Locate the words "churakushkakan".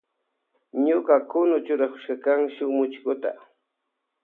1.65-2.39